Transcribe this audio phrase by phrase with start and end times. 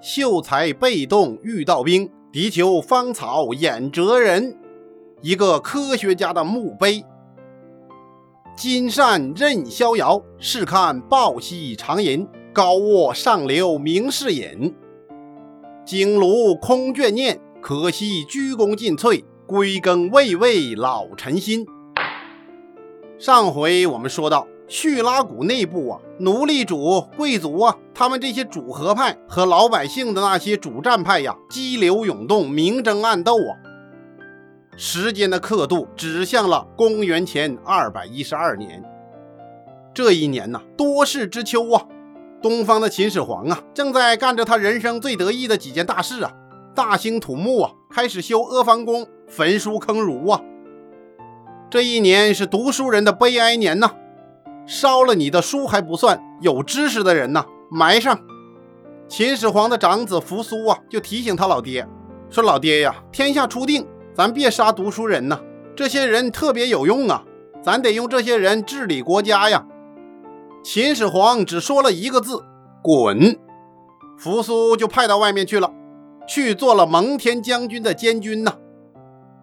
[0.00, 4.56] 秀才被动遇到兵，敌求芳草掩哲人。
[5.22, 7.04] 一个科学家的墓碑。
[8.56, 12.26] 金扇任逍遥，试看抱膝长吟。
[12.50, 14.74] 高卧上流明士隐，
[15.84, 17.40] 经庐空眷念。
[17.60, 21.64] 可惜鞠躬尽瘁，归耕未为老臣心。
[23.16, 33.56] 上回我们说到，叙拉古内部啊，奴隶主、贵族啊，他们这些主和派和老百姓的那些主战派呀，激流涌动，明争暗斗啊。
[34.76, 38.84] 时间的刻度指向了公元前二百一十二年。
[39.94, 41.82] 这一年呐，多事之秋啊。
[42.40, 46.30] 东方的秦始皇啊，正在干着他人生最得意的几件大事啊，
[46.74, 50.40] 大兴土木啊，开始修阿房宫，焚书坑儒啊。
[51.68, 53.90] 这一年是读书人的悲哀年呐，
[54.68, 58.20] 烧了你的书还不算，有知识的人呐，埋上。
[59.08, 61.88] 秦始皇的长子扶苏啊，就提醒他老爹
[62.28, 65.40] 说：“老爹呀，天下初定，咱别杀读书人呐，
[65.74, 67.24] 这些人特别有用啊，
[67.62, 69.66] 咱得用这些人治理国家呀。”
[70.62, 72.44] 秦始皇只说了一个字
[72.84, 73.38] ：“滚！”
[74.20, 75.72] 扶苏就派到外面去了，
[76.28, 78.52] 去做了蒙恬将军的监军呐。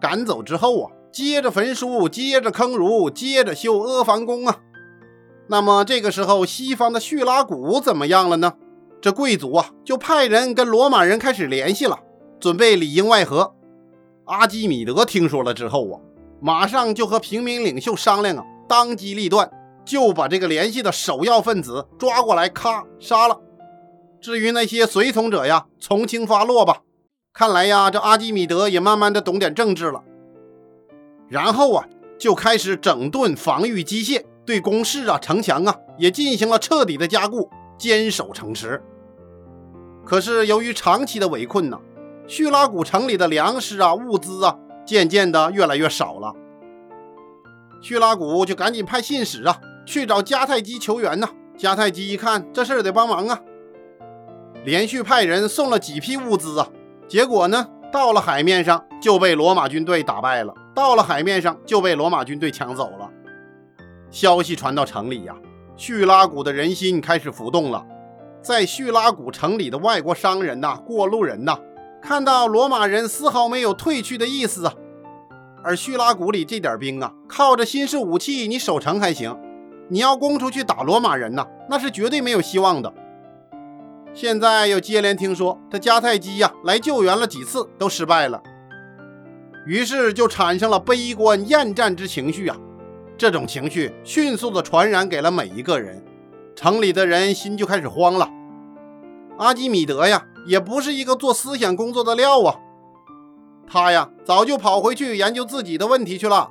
[0.00, 4.58] 赶走之后啊，接着焚书，接着坑儒，接着修阿房宫啊。
[5.48, 8.54] 那么这个时候，西方的叙拉古怎么样了呢？
[9.00, 12.00] 这贵族啊，就派人跟罗马人开始联系了，
[12.40, 13.54] 准备里应外合。
[14.24, 16.00] 阿基米德听说了之后啊，
[16.40, 19.50] 马上就和平民领袖商量啊，当机立断。
[19.84, 23.40] 就把这个联系的首要分子抓过来，咔杀了。
[24.20, 26.80] 至于那些随从者呀，从轻发落吧。
[27.32, 30.02] 看来呀，这阿基米德也慢慢的懂点政治了。
[31.28, 31.86] 然后啊，
[32.18, 38.80] 就开始整顿防御机械，对工事啊、城墙啊也进行了彻底的加固，坚守城池。
[40.04, 41.78] 可是由于长期的围困呢，
[42.28, 46.32] 叙拉古城里的粮食啊、物资啊，渐渐的越来越少了。
[47.82, 49.58] 叙拉古就赶紧派信使啊。
[49.88, 51.28] 去找迦太基求援呢。
[51.56, 53.40] 迦太基一看这事得帮忙啊，
[54.64, 56.68] 连续派人送了几批物资啊。
[57.06, 60.52] 结果呢，到了海面上就被罗马军队打败了。
[60.74, 63.05] 到了海面上就被罗马军队抢走了。
[64.16, 65.36] 消息传到城里呀，
[65.76, 67.84] 叙拉古的人心开始浮动了。
[68.40, 71.58] 在叙拉古城里的外国商人呐、过路人呐，
[72.00, 74.72] 看到罗马人丝毫没有退去的意思啊。
[75.62, 79.38] 而叙拉古里这点兵啊，靠着新式武器，你守城还行。
[79.90, 82.90] 你要攻出去打罗马人呐，那是绝对没有希望的。
[84.14, 88.42] 现在又接连听说这迦太基呀来救援了几次都失败了，
[89.66, 92.56] 于是就产生了悲观厌战之情绪啊。
[93.18, 96.04] 这种情绪迅速的传染给了每一个人，
[96.54, 98.30] 城里的人心就开始慌了。
[99.38, 102.56] 阿基米德呀，也不是一个做思想工作的料啊，
[103.66, 106.50] 他呀早就跑回去研究自己的问题去了。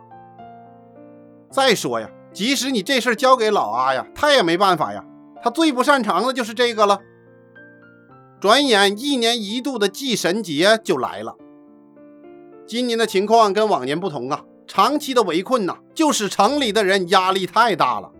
[1.49, 2.09] 再说呀。
[2.33, 5.05] 即使你这事交给老阿呀，他也没办法呀。
[5.41, 6.99] 他最不擅长的就是这个了。
[8.41, 11.37] 转眼一年一度的祭神节就来了。
[12.67, 18.11] 今年的情况跟往年不同啊，长期的围困呐，就使城里的人压力太大了。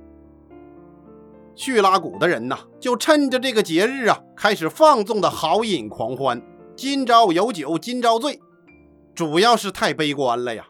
[1.56, 6.42] 叙拉古的人呐，就趁着这个节日啊，开始放纵的豪饮狂欢，
[6.76, 8.40] 今朝有酒今朝醉，
[9.14, 10.68] 主要是太悲观了呀。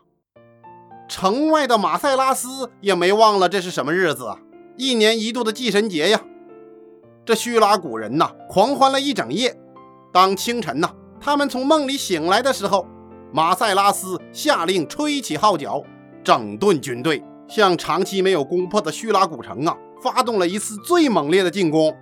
[1.07, 4.39] 城外的马塞拉斯也没忘了这是什么日子啊！
[4.77, 6.21] 一年一度的祭神节呀！
[7.25, 9.59] 这叙拉古人呐，狂欢了一整夜。
[10.11, 12.87] 当清晨呐，他们从梦里醒来的时候，
[13.35, 15.83] 马塞拉斯下令吹起号角，
[16.23, 21.93] 整顿军队，向长期没有攻破的叙拉古城啊，发动了一次最猛烈的进攻。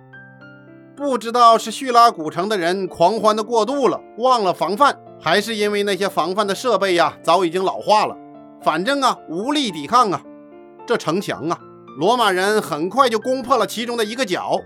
[0.94, 8.16] 不知道是叙拉古城的人狂欢的过度了，忘了防范，还是因为那些防范的设备呀，早已经老化了。
[8.62, 10.22] 反正啊，无力抵抗啊！
[10.86, 11.58] 这城墙啊，
[11.98, 14.60] 罗马人很快就攻破了其中的一个角。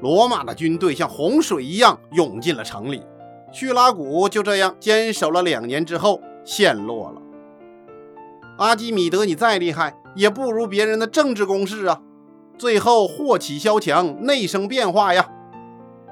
[0.00, 3.00] 罗马的军队像洪水一样涌进了城里，
[3.52, 7.20] 叙拉古就这样坚守了两年之后陷落了。
[8.58, 12.00] 阿基米德，你再厉害，也不如别人的政治攻势啊！
[12.58, 15.30] 最后祸起萧墙，内生变化呀！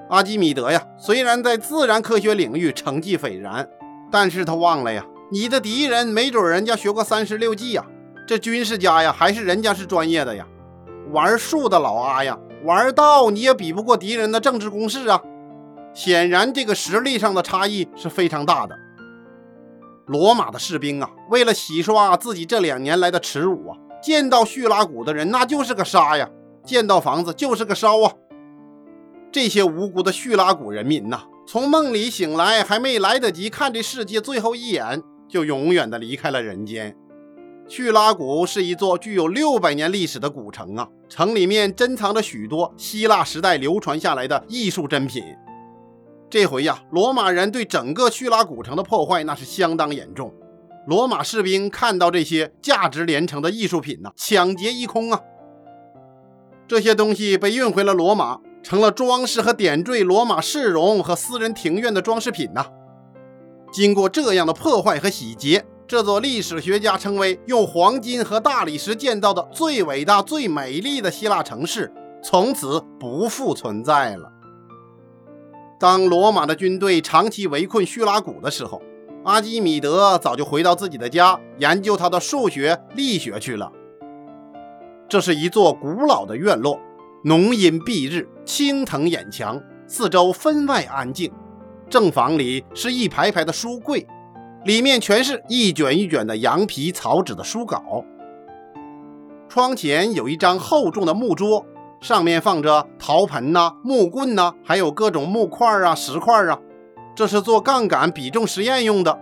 [0.09, 3.69] 阿基米德呀，虽然在自然科学领域成绩斐然，
[4.11, 5.05] 但是他忘了呀。
[5.31, 7.85] 你的敌人没准人家学过三十六计呀，
[8.27, 10.47] 这军事家呀，还是人家是专业的呀。
[11.13, 15.23] 玩术的老阿呀，玩道你也比不过敌人的政治攻势啊。
[15.99, 18.79] 显然，这个实力上的差异是非常大的。
[20.07, 26.31] 罗马的士兵啊，为了洗刷自己这两年来的耻辱啊，见到叙拉古的人那就是个杀呀，
[26.65, 28.13] 见到房子就是个烧啊。
[29.33, 36.97] 这些无辜的叙拉古人民呐，从梦里醒来，还没来得及看这世界最后一眼，就永远的离开了人间。
[37.67, 45.25] 叙拉古是一座具有六百年历史的古城啊，城里面珍藏着许多希腊时代流传下来的艺术珍品。
[46.31, 50.33] 这回呀，罗马人对整个叙拉古城的破坏那是相当严重。
[50.87, 55.21] 罗马士兵看到这些价值连城的艺术品呢，抢劫一空啊！
[56.67, 62.67] 这些东西被运回了罗马，成了装饰和点缀罗马市容和私人庭院的装饰品呐。
[63.73, 71.91] 经过这样的破坏和洗劫，这座历史学家称为用黄金和大理石建造的最伟大、最美丽的希腊城市，
[72.23, 74.31] 从此不复存在了。
[75.79, 78.83] 当罗马的军队长期围困叙拉古的时候，
[79.25, 83.71] 阿基米德早就回到自己的家，研究他的数学、力学去了。
[85.09, 86.81] 这是一座古老的院落，
[87.23, 91.33] 浓荫蔽日，青藤掩墙，四周分外安静。
[91.89, 94.05] 正房里是一排排的书柜，
[94.65, 98.05] 里面全是一卷一卷的羊皮草纸的书稿。
[99.49, 101.65] 窗前有一张厚重的木桌，
[102.01, 106.59] 上面放着陶盆呐、木棍呐，还有各种木块啊、石块啊。
[107.15, 109.19] 这是做杠杆比重实验用的。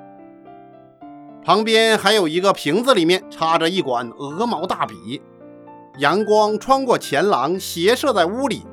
[1.43, 5.23] 旁边还有一个瓶子，里面插着一管鹅毛大笔。
[5.99, 8.67] 阳光穿过前廊，斜射在屋里，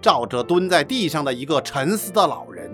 [0.00, 2.70] 照着蹲在地上的一个沉思的老人。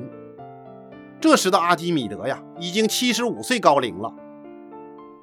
[1.20, 4.12] 这时的阿基米德呀，已经七十五岁高龄了。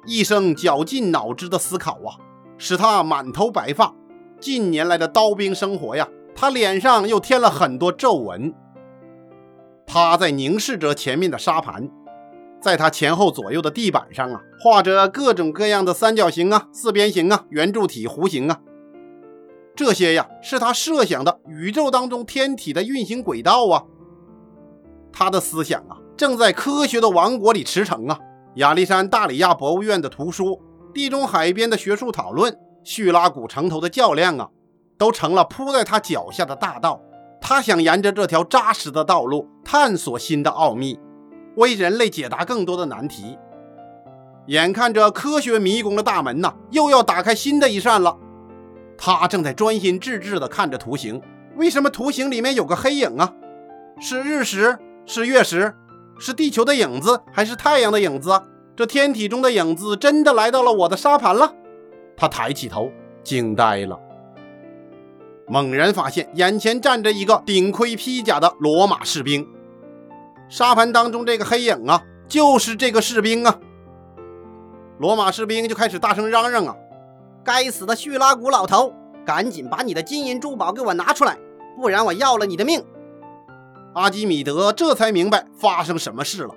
[0.04, 2.18] 一生绞尽脑汁的思考啊，
[2.58, 3.94] 使他满头白发。
[4.40, 8.54] 近年来的刀兵生活呀，他脸上又添了很多皱纹。
[9.86, 11.88] 他在凝视着前面的沙盘，
[12.60, 18.60] 在他前后左右的地板上啊，画着各种各样的三角形啊、四边形啊、圆柱体、弧形啊。
[19.74, 23.84] 这些呀，是他设想的宇宙当中天体的运行轨道啊。
[25.12, 28.18] 他的思想啊，正在科学的王国里驰骋啊。
[28.56, 30.60] 亚历山大里亚博物院的图书，
[30.94, 32.56] 地中海边的学术讨论，
[32.86, 34.48] 叙拉古城头的较量啊，
[34.96, 37.00] 都成了铺在他脚下的大道。
[37.40, 41.00] 他想沿着这条扎实的道路探索新的奥秘，
[41.56, 43.36] 为人类解答更多的难题。
[44.46, 48.16] 眼看着科学迷宫的大门呐，又要打开新的一扇了。
[48.96, 51.20] 他正在专心致志地看着图形，
[51.56, 53.34] 为什么图形里面有个黑影啊？
[53.98, 54.78] 是日食？
[55.06, 55.74] 是月食？
[56.20, 57.20] 是地球的影子？
[57.32, 58.40] 还是太阳的影子？
[58.76, 61.52] 这天体中的影子真的来到了我的沙盘了？
[62.16, 62.90] 他抬起头，
[63.22, 64.00] 惊呆了。
[65.48, 69.46] 猛然发现眼前站着一个顶盔披甲的罗马士兵，
[70.48, 73.60] 沙盘当中这个黑影啊，就是这个士兵啊！
[74.98, 76.74] 罗马士兵就开始大声嚷嚷啊
[77.44, 78.92] ：“该死的叙拉古老头，
[79.24, 81.38] 赶紧把你的金银珠宝给我拿出来，
[81.76, 82.82] 不然我要了你的命！”
[83.94, 86.54] 阿基米德这才明白发生什么事了，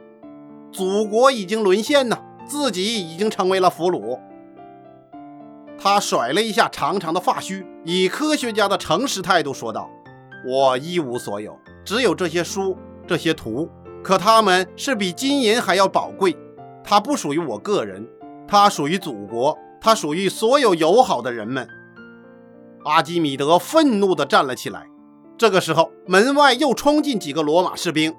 [0.71, 2.17] 祖国已经沦陷呢，
[2.47, 4.19] 自己已经成为了俘虏。
[5.81, 9.89] 他甩了一下长长的发须，以科学家的诚实态度说道
[10.45, 12.77] ：“我一无所有，只有这些书、
[13.07, 13.69] 这些图。
[14.03, 16.35] 可它们是比金银还要宝贵。
[16.83, 18.05] 它不属于我个人，
[18.45, 21.65] 它属于祖国，它属于所有友好的人们。”
[22.83, 24.87] 阿基米德愤怒地站了起来。
[25.37, 28.13] 这个时候，门外又冲进几个罗马士兵，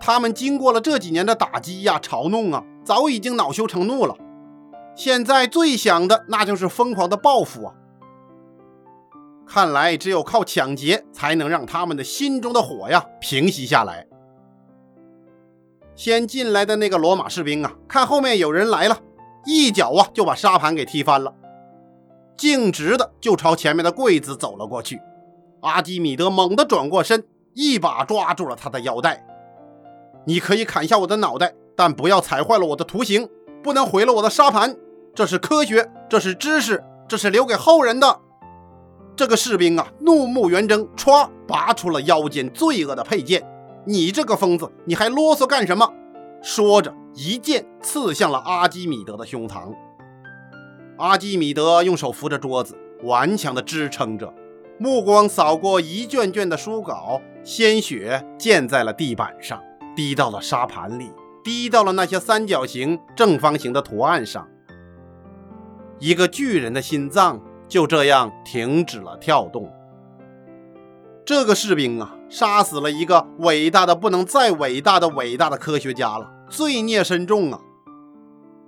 [0.00, 4.16] 他们经过了这几年的打击呀、嘲弄啊，早已经恼羞成怒了。
[4.96, 7.74] 现在最想的那就是疯狂的报复啊！
[9.46, 14.06] 看来只有靠抢劫才能让他们的心中的火呀平息下来。
[15.94, 18.98] 先进来的那个罗马士兵啊，看后面有人来了，
[19.44, 21.34] 一脚啊就把沙盘给踢翻了，
[22.36, 25.00] 径直的就朝前面的柜子走了过去。
[25.60, 29.24] 阿基米德猛地转过身，一把抓住了他的腰带
[30.26, 33.28] ：“你可以砍下我的脑袋，但不要踩坏了我的图形，
[33.62, 34.76] 不能毁了我的沙盘。”
[35.14, 38.20] 这是科学，这是知识，这是留给后人的。
[39.14, 43.46] 这个士兵啊，怒目圆睁，歘，拔出了腰间罪恶的佩剑。
[43.86, 45.88] 你这个疯子，你还啰嗦干什么？
[46.42, 49.72] 说着，一剑刺向了阿基米德的胸膛。
[50.96, 54.34] 阿基米德用手扶着桌子，顽强地支撑着，
[54.78, 59.62] 目光扫过一卷卷的书稿，鲜血溅在了地板上，
[59.94, 61.12] 滴到了沙盘里，
[61.44, 64.48] 滴到了那些三角形、正方形的图案上。
[65.98, 69.72] 一个巨人的心脏就这样停止了跳动。
[71.24, 77.60] 这个士兵啊，杀死了一个伟大的不能再伟大的伟大的科学家了，罪孽深重啊！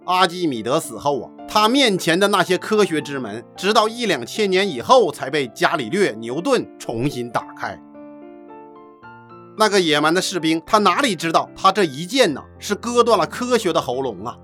[0.07, 7.79] 阿基米德死后啊，他面前的那些科学之门，直到一两千年以后才被伽利略、牛顿重新打开。
[9.59, 14.39] 那个野蛮的士兵，他哪里知道，他这一剑呢，是割断了科学的喉咙啊！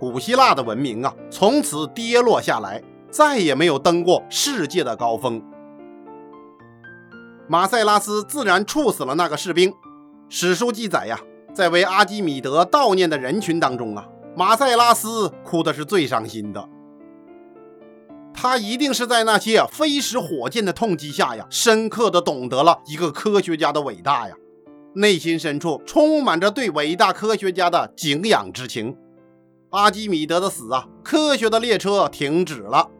[0.00, 5.42] 古希腊的文明啊，从此跌落下来，再也没有登过世界的高峰。
[7.46, 9.70] 马塞拉斯自然处死了那个士兵。
[10.30, 11.20] 史书记载呀，
[11.52, 16.66] 在为阿基米德悼念的人群当中啊，马塞拉斯哭的是最伤心的。
[18.32, 24.34] 他一定是在那些飞石火箭的痛击下呀，深刻的懂得了一个科学家的伟大呀，
[24.94, 28.96] 内心深处充满着对伟大科学家的敬仰之情。
[29.70, 32.90] 阿基米德的死啊，科学的列车停止了。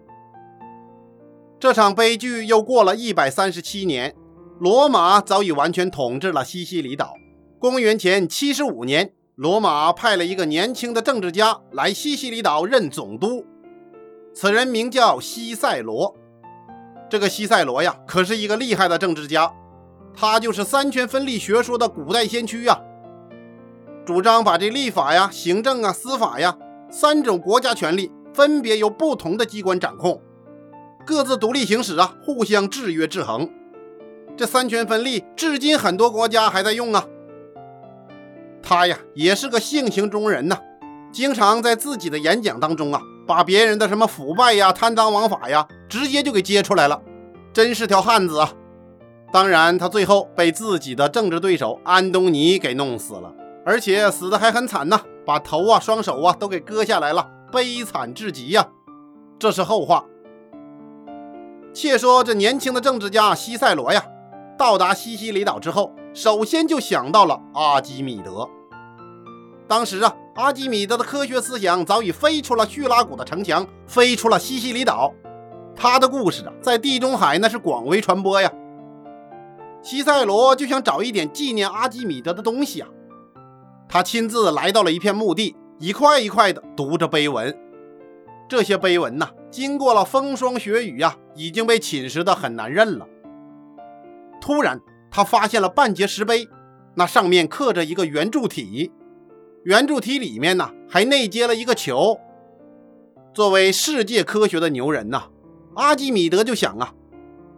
[1.59, 4.15] 这场悲剧又过了一百三十七年。
[4.61, 7.15] 罗马早已完全统治了西西里岛。
[7.59, 13.47] 公元前七十五年，罗马派了一个年轻的政治家来西西里岛任总督，
[14.35, 16.15] 此人名叫西塞罗。
[17.09, 19.51] 这个西塞罗呀，可是一个厉害的政治家，
[20.15, 22.79] 他就是三权分立学说的古代先驱呀，
[24.11, 26.57] 主张把这立法呀、行政啊、司法呀
[26.91, 30.21] 三种国家权力分别由不同的机关掌控，
[31.07, 33.49] 各自独立行使啊，互相制约制衡。
[34.37, 37.05] 这三权分立，至今很多国家还在用啊。
[38.61, 40.59] 他呀，也是个性情中人呐，
[41.13, 47.01] 经常在自己的演讲当中啊，把别人的什么腐败呀、贪赃枉法呀，直接就给揭出来了，
[47.53, 48.53] 真是条汉子啊。
[49.33, 53.33] 当然，他最后被自己的政治对手安东尼给弄死了，
[53.71, 58.67] 而且死的还很惨呐，把头啊、双手啊都给割下来了，悲惨至极呀。
[59.39, 60.05] 这是后话。
[61.73, 64.05] 且说这年轻的政治家西塞罗呀。
[64.59, 68.49] 到达西西里岛之后，首先就想到了阿基米德。
[69.69, 75.15] 当时啊，阿基米德的科学思想早已飞出了叙拉古的城墙，飞出了西西里岛。
[75.77, 78.51] 他的故事啊，在地中海那是广为传播呀。
[79.81, 82.89] 西塞罗就想找一点纪念阿基米德的东西啊。
[83.93, 87.53] 他亲自来到了一片墓地，一块一块的读着碑文。
[88.49, 93.09] 这些碑文呐，经过了风霜雪雨呀，已经被侵蚀的很难认了。
[94.41, 94.81] 突然，
[95.11, 96.49] 他发现了半截石碑，
[96.95, 98.93] 那上面刻着一个圆柱体，
[99.65, 102.21] 圆柱体里面呢还内接了一个球。
[103.35, 105.25] 作为世界科学的牛人呐，
[105.75, 106.95] 阿基米德就想啊，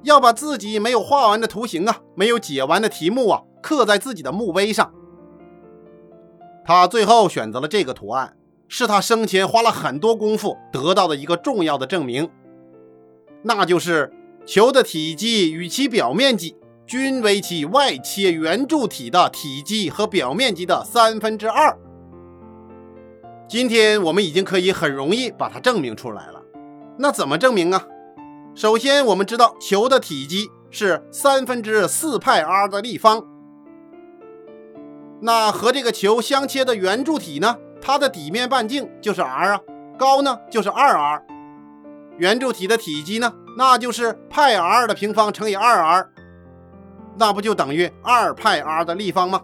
[0.03, 4.95] 要把自己没有画完的图形啊，没有解完的题目啊，刻在自己的墓碑上。
[6.65, 8.37] 他最后选择了这个图案，
[8.69, 12.31] 是他生前花了很多功夫得到的一个重要的证明，
[13.43, 14.13] 那就是
[14.47, 16.57] 球的体积与其表面积。
[16.85, 21.79] 均为其外切圆柱体的体积和表面积的三分之二。
[23.49, 26.43] 今天我们已经可以很容易把它证明出来了。
[26.99, 27.87] 那怎么证明啊？
[28.55, 33.25] 首先，我们知道球的体积是三分之四派 r 的立方。
[35.25, 37.57] 那和这个球相切的圆柱体呢？
[37.81, 39.61] 它的底面半径就是 r 啊，
[39.97, 41.23] 高呢就是二 r。
[42.19, 46.11] 圆柱体的体积呢，那就是派 r 的平方乘以二 r。
[47.17, 49.43] 那不就等于二派 r 的立方吗？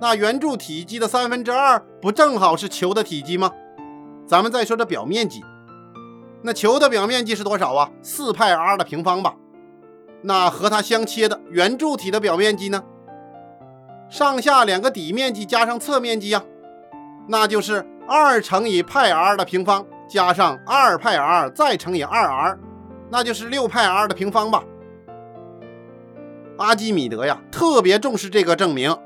[0.00, 3.52] 那圆柱体积的三分之二不正好是球的体积吗？
[4.26, 5.44] 咱们再说这表面积，
[6.42, 7.90] 那球的表面积是多少啊？
[8.02, 9.36] 四派 r 的平方吧。
[10.22, 12.82] 那和它相切的圆柱体的表面积呢？
[14.08, 16.42] 上下两个底面积加上侧面积呀，
[17.28, 22.58] 那就是二乘以派 r 的平方加上二派 r 再乘以二 r，
[23.10, 24.64] 那就是六派 r 的平方吧。
[26.56, 28.96] 阿基米德呀，特别重视这个证明，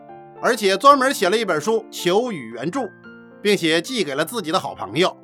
[0.40, 2.80] 而且专门写了一本书《求与援助》，
[3.42, 5.16] 并且寄给了自己的好朋友，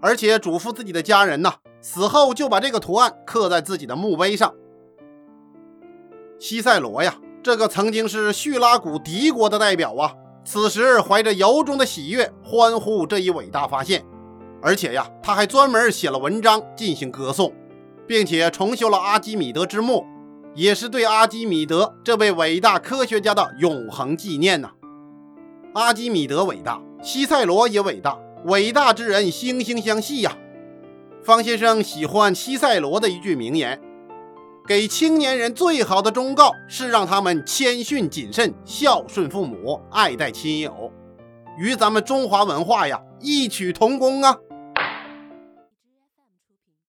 [0.00, 4.54] 而且嘱咐自己的家人呐，死后就把这个图案刻在自己的墓碑上。
[6.40, 7.14] 西塞罗呀，
[7.48, 10.12] 这个曾经是叙拉古敌国的代表啊，
[10.44, 14.04] 此时怀着由衷的喜悦，欢呼这一伟大发现，
[14.60, 17.50] 而且呀，他还专门写了文章进行歌颂，
[18.06, 20.04] 并且重修了阿基米德之墓。
[20.54, 24.68] 也是对阿基米德这位伟大科学家的永恒纪念呐！
[25.72, 30.36] 阿基米德伟大，西塞罗也伟大，伟大之人惺惺相惜呀。
[31.22, 33.80] 方先生喜欢西塞罗的一句名言
[34.68, 40.92] ：“给青年人最好的忠告是让他们谦逊谨慎、孝顺父母、爱戴亲友，
[41.56, 44.36] 与咱们中华文化呀异曲同工啊。”